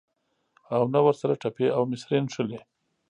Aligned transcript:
او 0.75 0.81
نه 0.93 0.99
ورسره 1.05 1.33
ټپې 1.41 1.67
او 1.75 1.81
مصرۍ 1.91 2.19
نښلي. 2.25 2.59